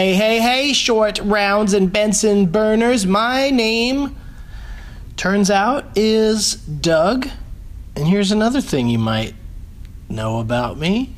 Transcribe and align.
Hey, 0.00 0.14
hey, 0.14 0.40
hey, 0.40 0.72
short 0.72 1.18
rounds 1.18 1.74
and 1.74 1.92
Benson 1.92 2.46
burners. 2.46 3.04
My 3.04 3.50
name, 3.50 4.16
turns 5.16 5.50
out, 5.50 5.84
is 5.94 6.54
Doug. 6.54 7.28
And 7.94 8.08
here's 8.08 8.32
another 8.32 8.62
thing 8.62 8.88
you 8.88 8.98
might 8.98 9.34
know 10.08 10.40
about 10.40 10.78
me 10.78 11.14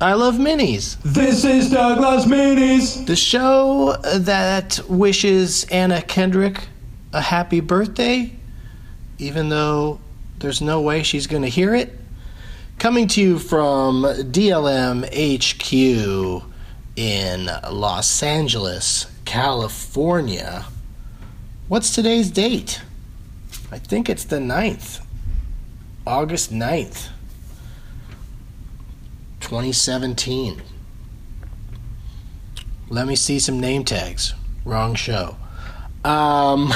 I 0.00 0.14
love 0.14 0.36
minis. 0.36 0.96
This 1.02 1.44
is 1.44 1.70
Doug 1.70 2.00
Loves 2.00 2.24
Minis. 2.24 3.04
The 3.06 3.14
show 3.14 3.94
that 4.20 4.80
wishes 4.88 5.64
Anna 5.64 6.00
Kendrick 6.00 6.68
a 7.12 7.20
happy 7.20 7.60
birthday, 7.60 8.34
even 9.18 9.50
though 9.50 10.00
there's 10.38 10.62
no 10.62 10.80
way 10.80 11.02
she's 11.02 11.26
going 11.26 11.42
to 11.42 11.50
hear 11.50 11.74
it. 11.74 11.94
Coming 12.78 13.06
to 13.08 13.20
you 13.20 13.38
from 13.38 14.04
DLM 14.04 15.04
HQ 15.12 16.55
in 16.96 17.50
Los 17.70 18.22
Angeles, 18.22 19.06
California. 19.24 20.64
What's 21.68 21.94
today's 21.94 22.30
date? 22.30 22.80
I 23.70 23.78
think 23.78 24.08
it's 24.08 24.24
the 24.24 24.38
9th. 24.38 25.02
August 26.06 26.52
9th, 26.52 27.08
2017. 29.40 30.62
Let 32.88 33.08
me 33.08 33.16
see 33.16 33.40
some 33.40 33.58
name 33.58 33.84
tags. 33.84 34.32
Wrong 34.64 34.94
show. 34.94 35.36
Um, 36.04 36.72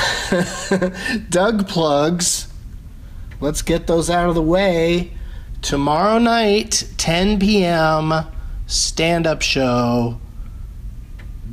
Doug 1.30 1.69
plugs. 1.69 2.48
Let's 3.41 3.62
get 3.62 3.87
those 3.87 4.11
out 4.11 4.28
of 4.28 4.34
the 4.34 4.42
way. 4.42 5.12
Tomorrow 5.62 6.19
night, 6.19 6.89
10 6.97 7.39
p.m., 7.39 8.12
stand 8.70 9.27
up 9.27 9.42
show. 9.42 10.20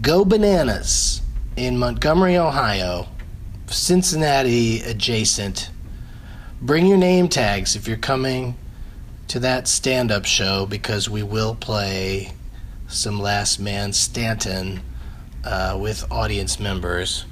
Go 0.02 0.24
Bananas 0.24 1.22
in 1.56 1.78
Montgomery, 1.78 2.38
Ohio, 2.38 3.08
Cincinnati 3.66 4.82
adjacent. 4.82 5.72
Bring 6.62 6.86
your 6.86 6.98
name 6.98 7.28
tags 7.28 7.76
if 7.76 7.88
you're 7.88 7.98
coming 7.98 8.56
to 9.30 9.40
that 9.40 9.68
stand 9.68 10.12
up 10.12 10.26
show 10.26 10.68
because 10.68 11.10
we 11.10 11.24
will 11.24 11.56
play 11.56 12.34
some 12.88 13.20
Last 13.20 13.60
Man 13.60 13.94
Stanton 13.94 14.82
uh, 15.44 15.78
with 15.82 16.10
audience 16.12 16.60
members 16.60 17.26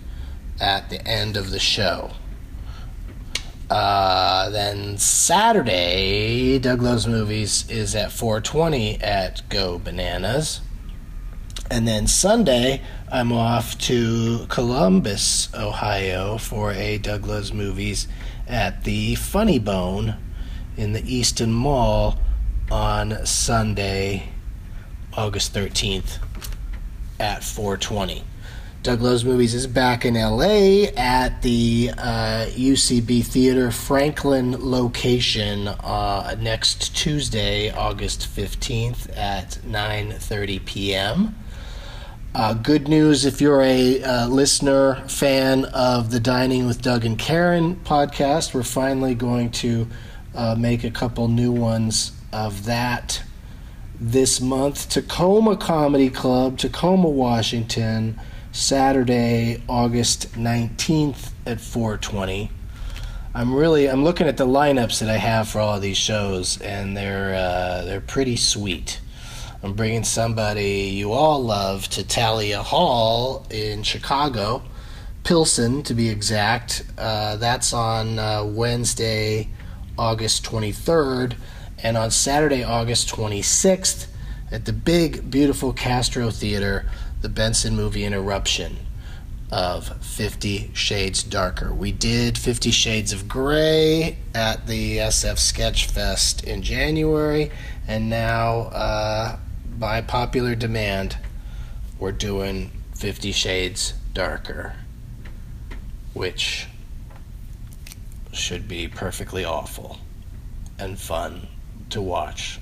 at 0.60 0.90
the 0.90 1.08
end 1.08 1.38
of 1.38 1.52
the 1.52 1.60
show. 1.60 2.10
Uh, 3.70 4.50
then 4.50 4.98
Saturday, 4.98 6.60
Doug 6.60 6.82
Loves 6.82 7.08
Movies 7.08 7.68
is 7.70 7.96
at 7.96 8.12
420 8.12 9.02
at 9.02 9.48
Go 9.50 9.80
Bananas. 9.80 10.62
And 11.72 11.88
then 11.88 12.06
Sunday, 12.06 12.82
I'm 13.12 13.32
off 13.32 13.76
to 13.80 14.46
Columbus, 14.50 15.52
Ohio 15.56 16.38
for 16.38 16.74
a 16.74 17.00
Doug 17.00 17.26
Loves 17.26 17.52
Movies 17.52 18.08
at 18.48 18.84
the 18.84 19.16
Funny 19.16 19.58
Bone 19.58 20.16
in 20.78 20.94
the 20.94 21.02
Easton 21.12 21.52
Mall 21.52 22.20
on 22.70 23.26
Sunday, 23.26 24.30
August 25.18 25.56
13th 25.56 26.20
at 27.20 27.44
420. 27.44 28.24
Doug 28.86 29.02
Loves 29.02 29.26
Movies 29.26 29.56
is 29.56 29.66
back 29.66 30.06
in 30.06 30.14
LA 30.14 30.92
at 30.96 31.42
the 31.42 31.90
uh, 31.98 32.46
UCB 32.52 33.26
Theater 33.26 33.72
Franklin 33.72 34.56
location 34.60 35.70
uh, 35.70 36.36
next 36.40 36.96
Tuesday, 36.96 37.72
August 37.72 38.28
15th 38.28 39.10
at 39.18 39.58
9:30 39.66 40.66
p.m. 40.66 41.36
Uh, 42.36 42.54
good 42.54 42.88
news 42.88 43.26
if 43.26 43.42
you're 43.42 43.64
a 43.64 44.04
uh, 44.04 44.28
listener, 44.28 45.04
fan 45.08 45.66
of 45.74 46.12
the 46.12 46.20
Dining 46.20 46.68
with 46.68 46.84
Doug 46.84 47.06
and 47.06 47.18
Karen 47.18 47.78
podcast, 47.78 48.54
we're 48.54 48.62
finally 48.62 49.16
going 49.16 49.50
to 49.50 49.88
uh, 50.36 50.54
make 50.54 50.84
a 50.84 50.92
couple 50.92 51.28
new 51.28 51.52
ones 51.52 52.12
of 52.32 52.66
that 52.66 53.24
this 54.00 54.40
month. 54.40 54.90
Tacoma 54.90 55.58
Comedy 55.58 56.12
Club, 56.12 56.60
Tacoma, 56.60 57.10
Washington. 57.10 58.20
Saturday, 58.56 59.62
August 59.68 60.32
19th 60.32 61.32
at 61.46 61.60
420. 61.60 62.50
I'm 63.34 63.54
really 63.54 63.90
I'm 63.90 64.06
looking 64.06 64.28
at 64.28 64.38
the 64.38 64.48
lineups 64.48 65.02
that 65.02 65.10
I 65.10 65.18
have 65.18 65.50
for 65.50 65.60
all 65.60 65.76
of 65.76 65.82
these 65.82 65.98
shows 65.98 66.62
and 66.62 66.96
they're 66.96 67.36
uh, 67.36 67.84
they're 67.84 68.00
pretty 68.00 68.38
sweet. 68.38 69.02
I'm 69.62 69.74
bringing 69.74 70.06
somebody 70.06 70.86
you 70.94 71.12
all 71.12 71.44
love 71.44 71.90
to 71.90 72.04
Thalia 72.04 72.64
Hall 72.64 73.46
in 73.50 73.84
Chicago, 73.84 74.64
Pilsen 75.26 75.84
to 75.84 75.94
be 75.94 76.08
exact. 76.08 76.86
Uh, 76.98 77.36
that's 77.36 77.74
on 77.74 78.18
uh, 78.18 78.46
Wednesday, 78.46 79.50
August 79.98 80.46
23rd, 80.46 81.36
and 81.84 81.98
on 81.98 82.10
Saturday, 82.10 82.64
August 82.64 83.10
26th 83.10 84.08
at 84.50 84.64
the 84.64 84.74
big, 84.74 85.30
beautiful 85.30 85.74
Castro 85.74 86.30
Theater 86.30 86.86
the 87.22 87.30
Benson 87.30 87.76
movie 87.76 88.04
Interruption 88.04 88.78
of 89.52 90.04
Fifty 90.04 90.72
Shades 90.74 91.24
Darker. 91.24 91.74
We 91.74 91.92
did 91.92 92.38
Fifty 92.38 92.72
Shades 92.72 93.14
of 93.14 93.28
Grey 93.28 94.18
at 94.34 94.68
the 94.68 94.98
SF 94.98 95.38
Sketch 95.38 95.86
Fest 95.86 96.44
in 96.44 96.62
January, 96.62 97.52
and 97.88 98.10
now, 98.10 98.64
uh, 98.72 99.38
by 99.78 100.02
popular 100.02 100.56
demand, 100.56 101.18
we're 102.00 102.12
doing 102.12 102.72
Fifty 102.96 103.32
Shades 103.32 103.94
Darker, 104.14 104.74
which 106.14 106.68
should 108.34 108.68
be 108.68 108.88
perfectly 108.88 109.46
awful 109.46 110.00
and 110.78 111.00
fun 111.00 111.48
to 111.90 112.02
watch 112.02 112.60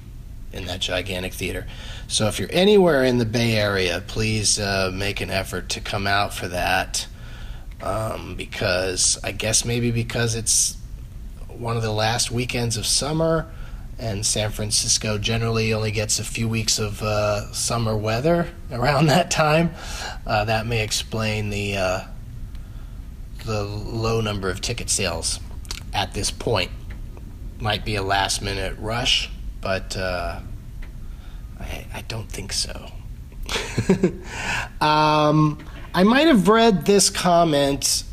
in 0.53 0.65
that 0.65 0.79
gigantic 0.79 1.33
theater. 1.33 1.65
So 2.07 2.27
if 2.27 2.39
you're 2.39 2.51
anywhere 2.51 3.03
in 3.03 3.17
the 3.17 3.25
Bay 3.25 3.55
Area, 3.55 4.03
please 4.07 4.59
uh, 4.59 4.91
make 4.93 5.21
an 5.21 5.29
effort 5.29 5.69
to 5.69 5.81
come 5.81 6.07
out 6.07 6.33
for 6.33 6.47
that. 6.47 7.07
Um, 7.81 8.35
because 8.35 9.19
I 9.23 9.33
guess 9.33 9.65
maybe 9.65 9.91
because 9.91 10.35
it's 10.35 10.77
one 11.49 11.75
of 11.75 11.83
the 11.83 11.91
last 11.91 12.31
weekends 12.31 12.77
of 12.77 12.85
summer, 12.85 13.51
and 13.99 14.25
San 14.25 14.51
Francisco 14.51 15.17
generally 15.17 15.73
only 15.73 15.91
gets 15.91 16.19
a 16.19 16.23
few 16.23 16.47
weeks 16.47 16.79
of 16.79 17.01
uh, 17.01 17.51
summer 17.51 17.95
weather 17.95 18.49
around 18.71 19.07
that 19.07 19.31
time. 19.31 19.71
Uh, 20.25 20.45
that 20.45 20.65
may 20.65 20.83
explain 20.83 21.49
the 21.49 21.77
uh, 21.77 22.01
the 23.45 23.63
low 23.63 24.21
number 24.21 24.49
of 24.49 24.61
ticket 24.61 24.89
sales 24.89 25.39
at 25.93 26.13
this 26.13 26.31
point. 26.31 26.71
Might 27.59 27.85
be 27.85 27.95
a 27.95 28.03
last 28.03 28.41
minute 28.41 28.77
rush, 28.79 29.29
but 29.63 29.95
uh, 29.95 30.39
I, 31.59 31.85
I 31.93 32.01
don't 32.09 32.29
think 32.29 32.51
so. 32.51 32.91
um, 34.81 35.57
I 35.93 36.03
might 36.03 36.27
have 36.27 36.49
read 36.49 36.85
this 36.85 37.09
comment 37.09 38.03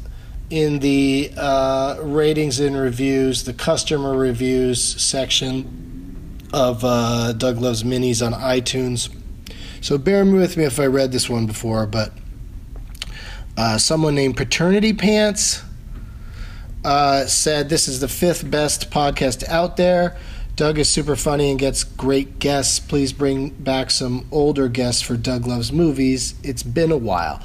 in 0.49 0.79
the 0.79 1.33
uh, 1.37 1.99
ratings 2.03 2.61
and 2.61 2.77
reviews, 2.77 3.45
the 3.45 3.53
customer 3.53 4.17
reviews 4.17 4.83
section 4.83 6.39
of 6.53 6.85
uh, 6.85 7.33
Doug 7.33 7.59
Loves 7.59 7.83
Minis 7.83 8.25
on 8.25 8.33
iTunes. 8.33 9.15
So 9.81 9.99
bear 9.99 10.25
with 10.25 10.57
me 10.57 10.65
if 10.65 10.79
I 10.79 10.87
read 10.87 11.11
this 11.11 11.29
one 11.29 11.47
before, 11.47 11.87
but 11.87 12.13
uh, 13.57 13.79
someone 13.79 14.15
named 14.15 14.37
Paternity 14.37 14.93
Pants 14.93 15.63
uh, 16.85 17.27
said 17.27 17.69
this 17.69 17.89
is 17.89 18.01
the 18.01 18.09
fifth 18.09 18.49
best 18.51 18.91
podcast 18.91 19.47
out 19.49 19.77
there. 19.77 20.17
Doug 20.57 20.79
is 20.79 20.91
super 20.91 21.17
funny 21.17 21.51
and 21.51 21.59
gets 21.59 21.85
great 21.85 22.39
guests. 22.39 22.79
Please 22.79 23.13
bring 23.13 23.51
back 23.51 23.91
some 23.91 24.27
older 24.31 24.69
guests 24.69 25.01
for 25.01 25.17
Doug 25.17 25.47
Loves 25.47 25.73
Movies. 25.73 26.35
It's 26.43 26.63
been 26.63 26.93
a 26.93 26.97
while. 26.97 27.43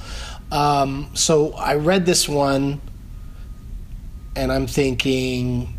Um, 0.52 1.10
so 1.14 1.54
I 1.54 1.76
read 1.76 2.06
this 2.06 2.28
one 2.28 2.82
and 4.36 4.52
I'm 4.52 4.68
thinking, 4.68 5.78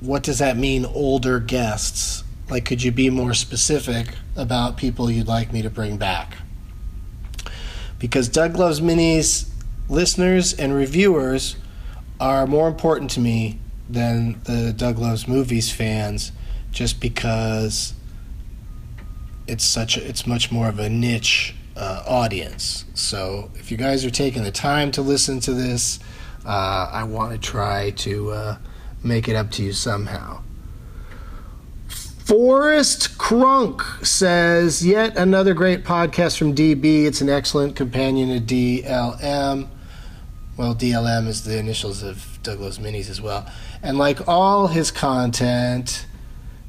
what 0.00 0.22
does 0.22 0.38
that 0.38 0.56
mean, 0.56 0.86
older 0.86 1.38
guests? 1.38 2.24
Like, 2.48 2.64
could 2.64 2.82
you 2.82 2.92
be 2.92 3.10
more 3.10 3.34
specific 3.34 4.14
about 4.36 4.76
people 4.76 5.10
you'd 5.10 5.28
like 5.28 5.52
me 5.52 5.60
to 5.62 5.70
bring 5.70 5.98
back? 5.98 6.38
Because 7.98 8.28
Doug 8.28 8.56
Loves 8.56 8.80
Minis 8.80 9.50
listeners 9.88 10.54
and 10.54 10.74
reviewers 10.74 11.56
are 12.20 12.46
more 12.46 12.68
important 12.68 13.10
to 13.12 13.20
me 13.20 13.58
than 13.88 14.40
the 14.44 14.72
Doug 14.72 14.98
Loves 14.98 15.26
Movies 15.26 15.72
fans 15.72 16.32
just 16.70 17.00
because 17.00 17.94
it's 19.46 19.64
such 19.64 19.96
a, 19.96 20.06
it's 20.06 20.26
much 20.26 20.52
more 20.52 20.68
of 20.68 20.78
a 20.78 20.88
niche 20.88 21.54
uh, 21.76 22.02
audience. 22.06 22.84
So 22.94 23.50
if 23.54 23.70
you 23.70 23.76
guys 23.76 24.04
are 24.04 24.10
taking 24.10 24.42
the 24.42 24.50
time 24.50 24.90
to 24.92 25.02
listen 25.02 25.40
to 25.40 25.52
this, 25.52 25.98
uh, 26.44 26.90
I 26.92 27.04
want 27.04 27.32
to 27.32 27.38
try 27.38 27.90
to 27.90 28.30
uh, 28.30 28.56
make 29.02 29.28
it 29.28 29.36
up 29.36 29.50
to 29.52 29.62
you 29.62 29.72
somehow. 29.72 30.42
Forrest 31.88 33.16
Crunk 33.16 34.04
says, 34.04 34.86
yet 34.86 35.16
another 35.16 35.54
great 35.54 35.82
podcast 35.82 36.36
from 36.36 36.54
DB. 36.54 37.06
It's 37.06 37.22
an 37.22 37.30
excellent 37.30 37.74
companion 37.74 38.28
to 38.28 38.54
DLM. 38.54 39.68
Well, 40.58 40.74
DLM 40.74 41.26
is 41.26 41.44
the 41.44 41.58
initials 41.58 42.02
of 42.02 42.27
Doug 42.42 42.60
Loves 42.60 42.78
Minis 42.78 43.10
as 43.10 43.20
well. 43.20 43.46
And 43.82 43.98
like 43.98 44.26
all 44.28 44.68
his 44.68 44.90
content, 44.90 46.06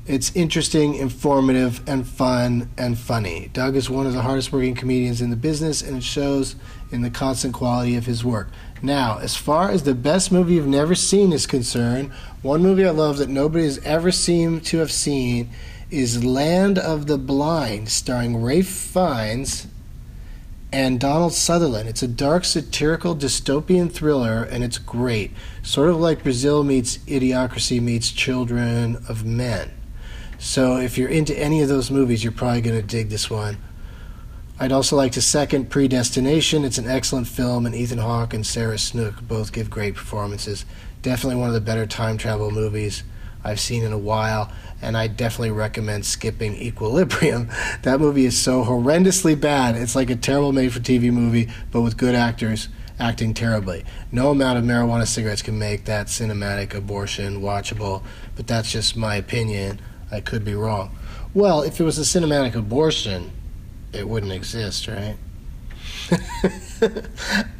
it's 0.09 0.35
interesting, 0.35 0.95
informative, 0.95 1.87
and 1.87 2.07
fun 2.07 2.69
and 2.77 2.97
funny. 2.97 3.51
Doug 3.53 3.75
is 3.75 3.89
one 3.89 4.07
of 4.07 4.13
the 4.13 4.23
hardest 4.23 4.51
working 4.51 4.73
comedians 4.73 5.21
in 5.21 5.29
the 5.29 5.35
business, 5.35 5.83
and 5.83 5.97
it 5.97 6.03
shows 6.03 6.55
in 6.91 7.03
the 7.03 7.11
constant 7.11 7.53
quality 7.53 7.95
of 7.95 8.07
his 8.07 8.25
work. 8.25 8.49
Now, 8.81 9.19
as 9.19 9.35
far 9.35 9.69
as 9.69 9.83
the 9.83 9.93
best 9.93 10.31
movie 10.31 10.55
you've 10.55 10.65
never 10.65 10.95
seen 10.95 11.31
is 11.31 11.45
concerned, 11.45 12.11
one 12.41 12.63
movie 12.63 12.85
I 12.85 12.89
love 12.89 13.17
that 13.17 13.29
nobody 13.29 13.65
has 13.65 13.77
ever 13.79 14.11
seemed 14.11 14.65
to 14.65 14.77
have 14.79 14.91
seen 14.91 15.49
is 15.91 16.23
Land 16.23 16.79
of 16.79 17.05
the 17.05 17.17
Blind, 17.17 17.89
starring 17.89 18.41
Ralph 18.41 18.65
Fiennes 18.65 19.67
and 20.71 20.99
Donald 20.99 21.33
Sutherland. 21.33 21.89
It's 21.89 22.03
a 22.03 22.07
dark, 22.07 22.45
satirical, 22.45 23.15
dystopian 23.15 23.91
thriller, 23.91 24.43
and 24.43 24.63
it's 24.63 24.77
great. 24.77 25.31
Sort 25.63 25.89
of 25.89 25.97
like 25.97 26.23
Brazil 26.23 26.63
meets 26.63 26.99
Idiocracy 26.99 27.81
meets 27.81 28.11
Children 28.11 28.97
of 29.07 29.25
Men. 29.25 29.71
So 30.37 30.77
if 30.77 30.97
you're 30.97 31.09
into 31.09 31.37
any 31.37 31.61
of 31.61 31.69
those 31.69 31.91
movies, 31.91 32.23
you're 32.23 32.31
probably 32.31 32.61
going 32.61 32.79
to 32.79 32.85
dig 32.85 33.09
this 33.09 33.29
one. 33.29 33.57
I'd 34.59 34.71
also 34.71 34.95
like 34.95 35.13
to 35.13 35.21
second 35.21 35.69
Predestination. 35.69 36.65
It's 36.65 36.77
an 36.77 36.87
excellent 36.87 37.27
film, 37.27 37.65
and 37.65 37.73
Ethan 37.73 37.99
Hawke 37.99 38.33
and 38.33 38.45
Sarah 38.45 38.77
Snook 38.77 39.21
both 39.21 39.53
give 39.53 39.69
great 39.69 39.95
performances. 39.95 40.65
Definitely 41.01 41.39
one 41.39 41.47
of 41.47 41.53
the 41.53 41.61
better 41.61 41.85
time 41.85 42.17
travel 42.17 42.51
movies 42.51 43.03
I've 43.43 43.59
seen 43.59 43.83
in 43.83 43.93
a 43.93 43.97
while, 43.97 44.51
and 44.81 44.97
I 44.97 45.07
definitely 45.07 45.51
recommend 45.51 46.05
skipping 46.05 46.55
Equilibrium. 46.55 47.49
That 47.83 47.99
movie 47.99 48.25
is 48.25 48.37
so 48.37 48.63
horrendously 48.63 49.39
bad. 49.39 49.75
It's 49.75 49.95
like 49.95 50.09
a 50.09 50.15
terrible 50.15 50.51
made 50.51 50.73
for 50.73 50.79
TV 50.79 51.11
movie, 51.11 51.49
but 51.71 51.81
with 51.81 51.97
good 51.97 52.15
actors 52.15 52.67
acting 52.99 53.33
terribly. 53.33 53.85
No 54.11 54.31
amount 54.31 54.57
of 54.57 54.65
marijuana 54.65 55.07
cigarettes 55.07 55.41
can 55.41 55.57
make 55.57 55.85
that 55.85 56.07
cinematic 56.07 56.73
abortion 56.73 57.41
watchable, 57.41 58.03
but 58.35 58.47
that's 58.47 58.71
just 58.71 58.97
my 58.97 59.15
opinion. 59.15 59.79
I 60.11 60.19
could 60.19 60.43
be 60.43 60.55
wrong. 60.55 60.95
Well, 61.33 61.61
if 61.61 61.79
it 61.79 61.83
was 61.83 61.97
a 61.97 62.01
cinematic 62.01 62.55
abortion, 62.55 63.31
it 63.93 64.07
wouldn't 64.07 64.31
exist, 64.31 64.87
right? 64.87 65.15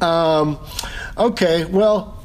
um, 0.00 0.58
okay, 1.16 1.64
well, 1.64 2.19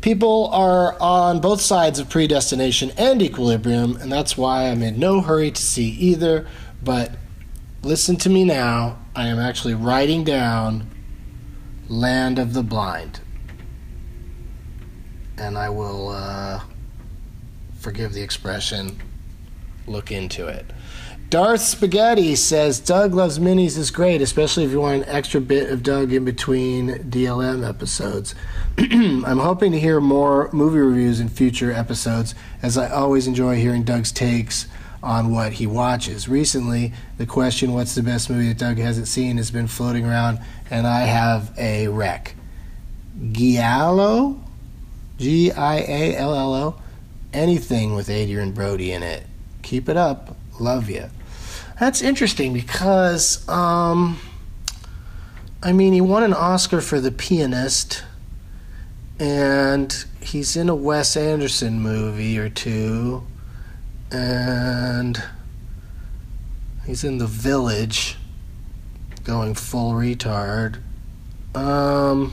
people 0.00 0.48
are 0.52 1.00
on 1.00 1.40
both 1.40 1.60
sides 1.60 1.98
of 1.98 2.08
predestination 2.08 2.90
and 2.96 3.20
equilibrium, 3.22 3.96
and 3.96 4.10
that's 4.10 4.36
why 4.36 4.68
I'm 4.68 4.82
in 4.82 4.98
no 4.98 5.20
hurry 5.20 5.50
to 5.50 5.62
see 5.62 5.90
either. 5.90 6.46
But 6.82 7.12
listen 7.82 8.16
to 8.16 8.30
me 8.30 8.44
now. 8.44 8.98
I 9.14 9.26
am 9.26 9.38
actually 9.38 9.74
writing 9.74 10.24
down 10.24 10.90
Land 11.88 12.38
of 12.38 12.54
the 12.54 12.62
Blind. 12.62 13.20
And 15.36 15.58
I 15.58 15.68
will 15.68 16.10
uh, 16.10 16.60
forgive 17.78 18.12
the 18.12 18.22
expression, 18.22 19.00
look 19.86 20.12
into 20.12 20.46
it. 20.46 20.66
Darth 21.30 21.60
Spaghetti 21.60 22.34
says 22.34 22.80
Doug 22.80 23.14
Loves 23.14 23.38
Minis 23.38 23.78
is 23.78 23.92
great, 23.92 24.20
especially 24.20 24.64
if 24.64 24.72
you 24.72 24.80
want 24.80 25.04
an 25.04 25.08
extra 25.08 25.40
bit 25.40 25.70
of 25.70 25.84
Doug 25.84 26.12
in 26.12 26.24
between 26.24 26.88
DLM 27.08 27.64
episodes. 27.66 28.34
I'm 28.76 29.38
hoping 29.38 29.70
to 29.70 29.78
hear 29.78 30.00
more 30.00 30.50
movie 30.52 30.80
reviews 30.80 31.20
in 31.20 31.28
future 31.28 31.70
episodes, 31.70 32.34
as 32.64 32.76
I 32.76 32.90
always 32.90 33.28
enjoy 33.28 33.54
hearing 33.54 33.84
Doug's 33.84 34.10
takes 34.10 34.66
on 35.04 35.32
what 35.32 35.52
he 35.52 35.68
watches. 35.68 36.28
Recently, 36.28 36.92
the 37.16 37.26
question, 37.26 37.74
What's 37.74 37.94
the 37.94 38.02
best 38.02 38.28
movie 38.28 38.48
that 38.48 38.58
Doug 38.58 38.78
hasn't 38.78 39.06
seen, 39.06 39.36
has 39.36 39.52
been 39.52 39.68
floating 39.68 40.04
around, 40.04 40.40
and 40.68 40.84
I 40.84 41.02
have 41.02 41.56
a 41.56 41.86
rec. 41.86 42.34
Giallo? 43.30 44.42
G 45.18 45.52
I 45.52 45.76
A 45.76 46.16
L 46.16 46.34
L 46.34 46.54
O? 46.54 46.82
Anything 47.32 47.94
with 47.94 48.10
Adrien 48.10 48.50
Brody 48.50 48.90
in 48.90 49.04
it. 49.04 49.28
Keep 49.62 49.88
it 49.88 49.96
up. 49.96 50.36
Love 50.58 50.90
you. 50.90 51.08
That's 51.80 52.02
interesting 52.02 52.52
because, 52.52 53.48
um, 53.48 54.18
I 55.62 55.72
mean, 55.72 55.94
he 55.94 56.02
won 56.02 56.22
an 56.22 56.34
Oscar 56.34 56.82
for 56.82 57.00
The 57.00 57.10
Pianist, 57.10 58.04
and 59.18 60.04
he's 60.20 60.56
in 60.56 60.68
a 60.68 60.74
Wes 60.74 61.16
Anderson 61.16 61.80
movie 61.80 62.38
or 62.38 62.50
two, 62.50 63.26
and 64.10 65.22
he's 66.84 67.02
in 67.02 67.16
The 67.16 67.26
Village, 67.26 68.18
going 69.24 69.54
full 69.54 69.94
retard. 69.94 70.82
Um, 71.54 72.30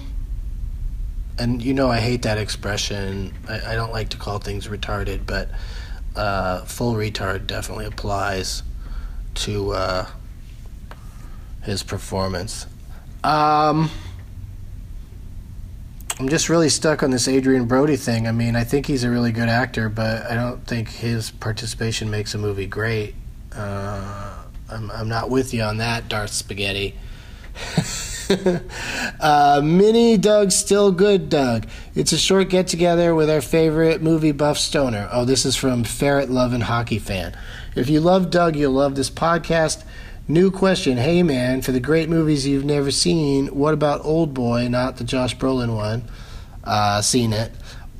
and 1.39 1.63
you 1.63 1.73
know, 1.73 1.89
I 1.89 2.01
hate 2.01 2.23
that 2.23 2.37
expression. 2.37 3.33
I, 3.47 3.61
I 3.71 3.75
don't 3.75 3.93
like 3.93 4.09
to 4.09 4.17
call 4.17 4.39
things 4.39 4.67
retarded, 4.67 5.25
but 5.25 5.47
uh, 6.17 6.65
full 6.65 6.95
retard 6.95 7.47
definitely 7.47 7.85
applies 7.85 8.63
to 9.37 9.71
uh, 9.71 10.07
his 11.63 11.83
performance. 11.83 12.65
Um, 13.23 13.89
I'm 16.19 16.29
just 16.29 16.49
really 16.49 16.69
stuck 16.69 17.03
on 17.03 17.11
this 17.11 17.27
Adrien 17.27 17.65
Brody 17.65 17.95
thing. 17.95 18.27
I 18.27 18.31
mean, 18.31 18.55
I 18.55 18.63
think 18.63 18.87
he's 18.87 19.03
a 19.03 19.09
really 19.09 19.31
good 19.31 19.49
actor, 19.49 19.89
but 19.89 20.25
I 20.25 20.35
don't 20.35 20.65
think 20.65 20.89
his 20.89 21.29
participation 21.29 22.09
makes 22.09 22.33
a 22.33 22.37
movie 22.37 22.65
great. 22.65 23.13
Uh, 23.55 24.33
I'm, 24.69 24.89
I'm 24.91 25.09
not 25.09 25.29
with 25.29 25.53
you 25.53 25.61
on 25.61 25.77
that, 25.77 26.09
Darth 26.09 26.31
Spaghetti. 26.31 26.95
uh, 29.19 29.61
Mini 29.63 30.17
Doug, 30.17 30.51
still 30.51 30.91
good, 30.91 31.29
Doug. 31.29 31.67
It's 31.95 32.11
a 32.11 32.17
short 32.17 32.49
get 32.49 32.67
together 32.67 33.13
with 33.13 33.29
our 33.29 33.41
favorite 33.41 34.01
movie 34.01 34.31
buff 34.31 34.57
stoner. 34.57 35.07
Oh, 35.11 35.25
this 35.25 35.45
is 35.45 35.55
from 35.55 35.83
Ferret 35.83 36.29
Love 36.29 36.53
and 36.53 36.63
Hockey 36.63 36.99
Fan. 36.99 37.37
If 37.77 37.91
you 37.91 37.99
love 37.99 38.31
Doug, 38.31 38.55
you'll 38.55 38.71
love 38.71 38.95
this 38.95 39.11
podcast. 39.11 39.83
New 40.27 40.49
question. 40.49 40.97
Hey, 40.97 41.21
man, 41.21 41.61
for 41.61 41.71
the 41.71 41.79
great 41.79 42.09
movies 42.09 42.47
you've 42.47 42.65
never 42.65 42.89
seen, 42.89 43.49
what 43.49 43.75
about 43.75 44.03
Old 44.03 44.33
Boy, 44.33 44.67
not 44.67 44.97
the 44.97 45.03
Josh 45.03 45.37
Brolin 45.37 45.75
one? 45.75 46.05
Uh, 46.63 47.03
seen 47.03 47.33
it. 47.33 47.51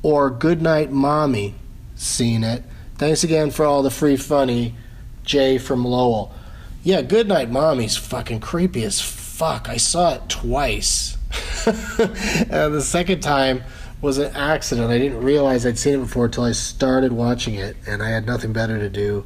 Or 0.02 0.30
Goodnight 0.30 0.90
Mommy? 0.90 1.54
Seen 1.94 2.42
it. 2.42 2.64
Thanks 2.96 3.22
again 3.22 3.52
for 3.52 3.64
all 3.64 3.84
the 3.84 3.90
free 3.90 4.16
funny. 4.16 4.74
Jay 5.22 5.58
from 5.58 5.84
Lowell. 5.84 6.34
Yeah, 6.82 7.02
Goodnight 7.02 7.48
Mommy's 7.48 7.96
fucking 7.96 8.40
creepy 8.40 8.82
as 8.82 9.00
fuck. 9.00 9.68
I 9.68 9.76
saw 9.76 10.14
it 10.14 10.28
twice. 10.28 11.16
and 11.66 12.74
the 12.74 12.82
second 12.82 13.20
time 13.20 13.62
was 14.00 14.18
an 14.18 14.34
accident. 14.34 14.90
I 14.90 14.98
didn't 14.98 15.22
realize 15.22 15.64
I'd 15.64 15.78
seen 15.78 15.94
it 15.94 15.98
before 15.98 16.24
until 16.24 16.42
I 16.42 16.52
started 16.52 17.12
watching 17.12 17.54
it, 17.54 17.76
and 17.86 18.02
I 18.02 18.08
had 18.08 18.26
nothing 18.26 18.52
better 18.52 18.76
to 18.80 18.88
do 18.88 19.24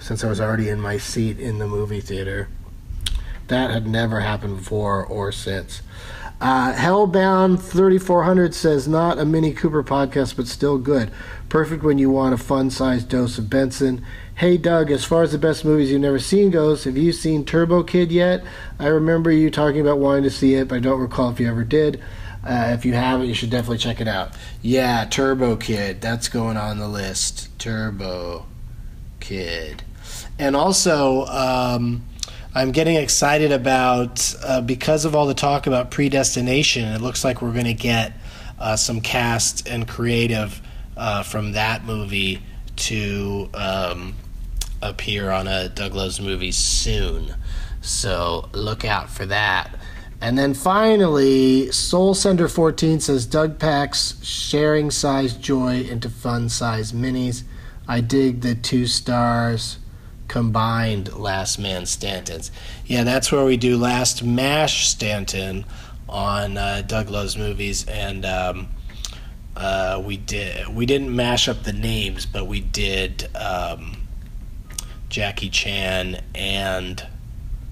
since 0.00 0.24
I 0.24 0.28
was 0.28 0.40
already 0.40 0.68
in 0.68 0.80
my 0.80 0.98
seat 0.98 1.38
in 1.38 1.58
the 1.58 1.66
movie 1.66 2.00
theater. 2.00 2.48
That 3.48 3.70
had 3.70 3.86
never 3.86 4.20
happened 4.20 4.58
before 4.58 5.04
or 5.04 5.32
since. 5.32 5.82
Uh, 6.40 6.72
Hellbound 6.72 7.60
3400 7.60 8.54
says, 8.54 8.88
not 8.88 9.18
a 9.18 9.26
Mini 9.26 9.52
Cooper 9.52 9.82
podcast, 9.82 10.36
but 10.36 10.46
still 10.46 10.78
good. 10.78 11.10
Perfect 11.50 11.82
when 11.82 11.98
you 11.98 12.08
want 12.08 12.32
a 12.32 12.38
fun 12.38 12.70
sized 12.70 13.10
dose 13.10 13.36
of 13.36 13.50
Benson. 13.50 14.02
Hey, 14.36 14.56
Doug, 14.56 14.90
as 14.90 15.04
far 15.04 15.22
as 15.22 15.32
the 15.32 15.38
best 15.38 15.66
movies 15.66 15.90
you've 15.90 16.00
never 16.00 16.18
seen 16.18 16.50
goes, 16.50 16.84
have 16.84 16.96
you 16.96 17.12
seen 17.12 17.44
Turbo 17.44 17.82
Kid 17.82 18.10
yet? 18.10 18.42
I 18.78 18.86
remember 18.86 19.30
you 19.30 19.50
talking 19.50 19.82
about 19.82 19.98
wanting 19.98 20.22
to 20.22 20.30
see 20.30 20.54
it, 20.54 20.68
but 20.68 20.76
I 20.76 20.78
don't 20.80 21.00
recall 21.00 21.30
if 21.30 21.40
you 21.40 21.48
ever 21.48 21.64
did. 21.64 22.00
Uh, 22.42 22.70
if 22.72 22.86
you 22.86 22.94
haven't, 22.94 23.26
you 23.26 23.34
should 23.34 23.50
definitely 23.50 23.76
check 23.76 24.00
it 24.00 24.08
out. 24.08 24.32
Yeah, 24.62 25.04
Turbo 25.04 25.56
Kid. 25.56 26.00
That's 26.00 26.28
going 26.28 26.56
on 26.56 26.78
the 26.78 26.88
list. 26.88 27.58
Turbo 27.58 28.46
Kid. 29.20 29.82
And 30.40 30.56
also, 30.56 31.26
um, 31.26 32.02
I'm 32.54 32.72
getting 32.72 32.96
excited 32.96 33.52
about 33.52 34.34
uh, 34.42 34.62
because 34.62 35.04
of 35.04 35.14
all 35.14 35.26
the 35.26 35.34
talk 35.34 35.66
about 35.66 35.90
predestination. 35.90 36.84
It 36.84 37.02
looks 37.02 37.24
like 37.24 37.42
we're 37.42 37.52
going 37.52 37.66
to 37.66 37.74
get 37.74 38.14
uh, 38.58 38.74
some 38.74 39.02
cast 39.02 39.68
and 39.68 39.86
creative 39.86 40.62
uh, 40.96 41.24
from 41.24 41.52
that 41.52 41.84
movie 41.84 42.40
to 42.76 43.50
um, 43.52 44.14
appear 44.80 45.30
on 45.30 45.46
a 45.46 45.68
Doug 45.68 45.94
Loves 45.94 46.22
movie 46.22 46.52
soon. 46.52 47.34
So 47.82 48.48
look 48.54 48.82
out 48.82 49.10
for 49.10 49.26
that. 49.26 49.78
And 50.22 50.38
then 50.38 50.54
finally, 50.54 51.70
Soul 51.70 52.14
Sender 52.14 52.48
14 52.48 53.00
says 53.00 53.26
Doug 53.26 53.58
packs 53.58 54.18
sharing 54.24 54.90
size 54.90 55.34
joy 55.34 55.82
into 55.82 56.08
fun 56.08 56.48
size 56.48 56.92
minis. 56.92 57.42
I 57.86 58.00
dig 58.00 58.40
the 58.40 58.54
two 58.54 58.86
stars 58.86 59.76
combined 60.30 61.12
Last 61.12 61.58
Man 61.58 61.82
Stantons. 61.82 62.50
Yeah, 62.86 63.04
that's 63.04 63.30
where 63.30 63.44
we 63.44 63.56
do 63.56 63.76
Last 63.76 64.22
Mash 64.22 64.88
Stanton 64.88 65.66
on 66.08 66.56
uh, 66.56 66.82
Doug 66.86 67.10
Loves 67.10 67.36
Movies, 67.36 67.86
and 67.86 68.24
um, 68.24 68.68
uh, 69.56 70.00
we 70.02 70.16
did 70.16 70.68
we 70.68 70.86
didn't 70.86 71.14
mash 71.14 71.48
up 71.48 71.64
the 71.64 71.72
names, 71.72 72.26
but 72.26 72.46
we 72.46 72.60
did 72.60 73.28
um, 73.36 73.96
Jackie 75.08 75.50
Chan, 75.50 76.22
and 76.36 77.04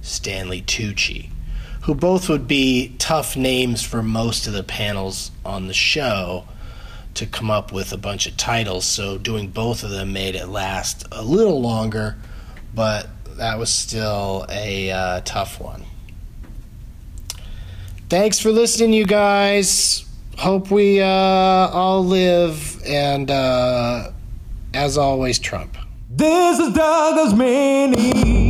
Stanley 0.03 0.61
Tucci, 0.61 1.31
who 1.83 1.95
both 1.95 2.29
would 2.29 2.49
be 2.49 2.97
tough 2.99 3.37
names 3.37 3.85
for 3.85 4.03
most 4.03 4.49
of 4.49 4.53
the 4.53 4.65
panels 4.65 5.31
on 5.45 5.69
the 5.69 5.75
show 5.75 6.45
to 7.15 7.25
come 7.25 7.51
up 7.51 7.73
with 7.73 7.93
a 7.93 7.97
bunch 7.97 8.27
of 8.27 8.37
titles. 8.37 8.85
So 8.85 9.17
doing 9.17 9.49
both 9.49 9.85
of 9.85 9.91
them 9.91 10.13
made 10.13 10.35
it 10.35 10.49
last 10.49 11.07
a 11.13 11.23
little 11.23 11.61
longer, 11.61 12.17
but 12.79 13.09
that 13.39 13.59
was 13.59 13.75
still 13.75 14.47
a 14.49 14.93
uh, 14.93 15.21
tough 15.25 15.61
one. 15.61 15.83
Thanks 18.09 18.39
for 18.39 18.53
listening, 18.53 18.93
you 18.93 19.05
guys. 19.05 20.07
Hope 20.37 20.71
we 20.71 21.01
uh, 21.01 21.05
all 21.05 22.05
live, 22.05 22.81
and 22.87 23.33
uh, 23.33 24.13
as 24.75 24.97
always, 24.97 25.41
Trump. 25.41 25.77
This 26.09 26.61
is 26.61 26.73
Doug 26.73 27.17
Loves 27.17 27.35
Mini. 27.35 28.48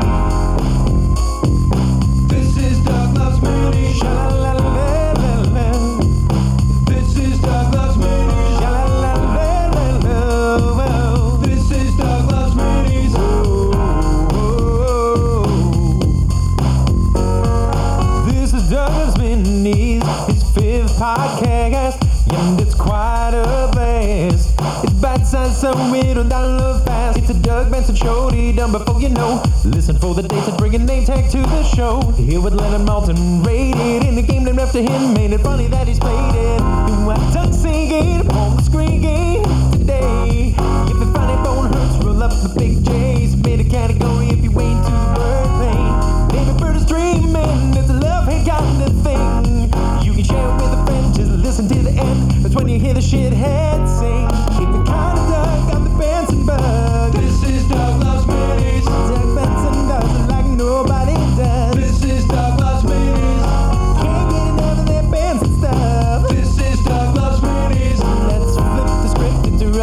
It's 25.28 25.34
bite-sized, 25.34 25.60
so 25.60 25.94
it'll 25.94 26.24
download 26.24 26.86
fast. 26.86 27.18
It's 27.18 27.28
a 27.28 27.34
Doug 27.34 27.70
Benson 27.70 27.94
show, 27.94 28.30
He 28.30 28.50
done 28.50 28.72
before 28.72 28.98
you 28.98 29.10
know. 29.10 29.42
Listen 29.62 29.98
for 29.98 30.14
the 30.14 30.22
dates 30.22 30.48
and 30.48 30.56
bring 30.56 30.74
a 30.74 30.78
name 30.78 31.04
tag 31.04 31.30
to 31.32 31.36
the 31.36 31.64
show. 31.64 32.00
Here 32.12 32.40
with 32.40 32.54
Leonard 32.54 32.88
Maltin, 32.88 33.44
rated 33.44 34.08
in 34.08 34.14
the 34.14 34.22
game 34.22 34.44
named 34.44 34.58
after 34.58 34.80
him. 34.80 35.12
Made 35.12 35.34
it 35.34 35.42
funny 35.42 35.66
that 35.66 35.86
he's 35.86 35.98
played 35.98 36.34
it. 36.34 36.58
Do 36.88 37.10
I 37.10 37.30
Doug 37.34 37.52
singing 37.52 38.26
on 38.30 38.56
the 38.56 38.62
screen 38.62 39.02
game 39.02 39.42
today? 39.70 40.54
If 40.88 40.98
the 40.98 41.12
funny 41.12 41.36
bone 41.44 41.74
hurts, 41.74 42.02
roll 42.02 42.22
up 42.22 42.30
the 42.30 42.48
big 42.58 42.82
J's. 42.86 43.36
Made 43.36 43.60
a 43.60 43.68
category 43.68 44.28
if 44.28 44.42
you 44.42 44.58
ain't 44.58 44.80
too 44.86 45.04
bird 45.12 45.50
pain. 45.60 45.92
Baby 46.32 46.58
bird 46.58 46.74
is 46.74 46.86
dreaming, 46.86 47.76
it's 47.76 47.90
a 47.90 48.00
love 48.00 48.26
hate 48.26 48.48
kind 48.48 48.80
of 48.80 48.96
thing. 49.04 49.68
You 50.02 50.14
can 50.14 50.24
share 50.24 50.48
it 50.48 50.54
with 50.54 50.72
a 50.72 50.86
friend, 50.86 51.14
just 51.14 51.32
listen 51.32 51.68
to 51.68 51.82
the 51.82 51.90
end. 51.90 52.30
That's 52.42 52.54
when 52.54 52.66
you 52.66 52.80
hear 52.80 52.94
the 52.94 53.00
shithead 53.00 53.36
sing. 53.36 53.67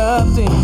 nothing 0.06 0.55